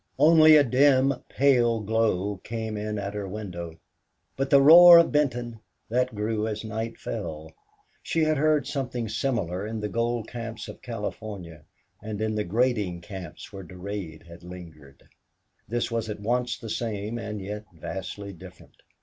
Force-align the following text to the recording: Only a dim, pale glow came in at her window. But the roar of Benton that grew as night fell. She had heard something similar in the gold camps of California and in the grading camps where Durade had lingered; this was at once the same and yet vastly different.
Only 0.17 0.55
a 0.55 0.63
dim, 0.63 1.13
pale 1.29 1.79
glow 1.81 2.37
came 2.37 2.75
in 2.75 2.97
at 2.97 3.13
her 3.13 3.27
window. 3.27 3.77
But 4.35 4.49
the 4.49 4.59
roar 4.59 4.97
of 4.97 5.11
Benton 5.11 5.59
that 5.89 6.15
grew 6.15 6.47
as 6.47 6.63
night 6.63 6.97
fell. 6.97 7.51
She 8.01 8.23
had 8.23 8.35
heard 8.37 8.65
something 8.65 9.07
similar 9.07 9.67
in 9.67 9.79
the 9.79 9.89
gold 9.89 10.27
camps 10.27 10.67
of 10.67 10.81
California 10.81 11.65
and 12.01 12.19
in 12.19 12.33
the 12.33 12.43
grading 12.43 13.01
camps 13.01 13.53
where 13.53 13.61
Durade 13.61 14.23
had 14.25 14.41
lingered; 14.41 15.07
this 15.67 15.91
was 15.91 16.09
at 16.09 16.19
once 16.19 16.57
the 16.57 16.71
same 16.71 17.19
and 17.19 17.39
yet 17.39 17.65
vastly 17.71 18.33
different. 18.33 18.77